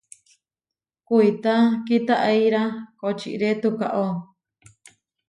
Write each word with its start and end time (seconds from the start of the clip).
Kuitá 1.07 1.53
kitaʼeíra 1.85 2.63
kočiré 2.99 3.49
tukaó. 3.61 4.07